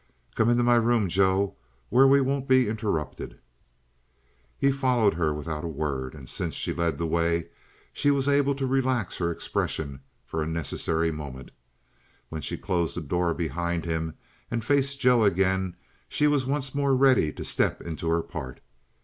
"Come 0.33 0.49
into 0.49 0.63
my 0.63 0.77
room, 0.77 1.09
Joe, 1.09 1.53
where 1.89 2.07
we 2.07 2.21
won't 2.21 2.47
be 2.47 2.67
interrupted." 2.67 3.37
He 4.57 4.71
followed 4.71 5.13
her 5.13 5.31
without 5.31 5.63
a 5.63 5.67
word, 5.67 6.15
and 6.15 6.27
since 6.27 6.55
she 6.55 6.73
led 6.73 6.97
the 6.97 7.05
way 7.05 7.49
she 7.93 8.09
was 8.09 8.27
able 8.27 8.55
to 8.55 8.65
relax 8.65 9.17
her 9.19 9.29
expression 9.29 9.99
for 10.25 10.41
a 10.41 10.47
necessary 10.47 11.11
moment. 11.11 11.51
When 12.29 12.41
she 12.41 12.57
closed 12.57 12.97
the 12.97 13.01
door 13.01 13.35
behind 13.35 13.85
him 13.85 14.15
and 14.49 14.65
faced 14.65 14.99
Joe 14.99 15.23
again 15.23 15.75
she 16.09 16.25
was 16.25 16.47
once 16.47 16.73
more 16.73 16.95
ready 16.95 17.31
to 17.33 17.45
step 17.45 17.79
into 17.79 18.09
her 18.09 18.23
part. 18.23 18.59